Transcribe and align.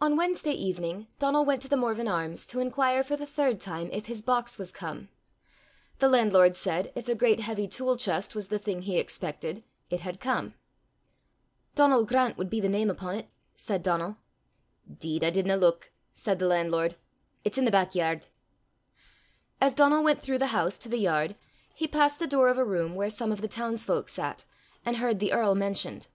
On 0.00 0.16
Wednesday 0.16 0.50
evening 0.50 1.06
Donal 1.20 1.44
went 1.44 1.62
to 1.62 1.68
The 1.68 1.76
Morven 1.76 2.08
Arms 2.08 2.44
to 2.48 2.58
inquire 2.58 3.04
for 3.04 3.16
the 3.16 3.26
third 3.28 3.60
time 3.60 3.88
if 3.92 4.06
his 4.06 4.22
box 4.22 4.58
was 4.58 4.72
come. 4.72 5.08
The 6.00 6.08
landlord 6.08 6.56
said, 6.56 6.90
if 6.96 7.06
a 7.06 7.14
great 7.14 7.38
heavy 7.38 7.68
tool 7.68 7.96
chest 7.96 8.34
was 8.34 8.48
the 8.48 8.58
thing 8.58 8.82
he 8.82 8.98
expected, 8.98 9.62
it 9.88 10.00
had 10.00 10.18
come. 10.18 10.54
"Donal 11.76 12.04
Grant 12.04 12.38
wad 12.38 12.50
be 12.50 12.60
the 12.60 12.68
name 12.68 12.90
upo' 12.90 13.20
't," 13.20 13.28
said 13.54 13.84
Donal. 13.84 14.16
"'Deed, 14.98 15.22
I 15.22 15.30
didna 15.30 15.56
luik," 15.56 15.92
said 16.12 16.40
the 16.40 16.48
landlord. 16.48 16.96
"It's 17.44 17.56
i' 17.56 17.64
the 17.64 17.70
back 17.70 17.94
yard." 17.94 18.26
As 19.60 19.74
Donal 19.74 20.02
went 20.02 20.20
through 20.22 20.38
the 20.38 20.48
house 20.48 20.76
to 20.78 20.88
the 20.88 20.98
yard, 20.98 21.36
he 21.72 21.86
passed 21.86 22.18
the 22.18 22.26
door 22.26 22.48
of 22.48 22.58
a 22.58 22.64
room 22.64 22.96
where 22.96 23.08
some 23.08 23.30
of 23.30 23.42
the 23.42 23.46
townsfolk 23.46 24.08
sat, 24.08 24.44
and 24.84 24.96
heard 24.96 25.20
the 25.20 25.32
earl 25.32 25.54
mentioned. 25.54 26.08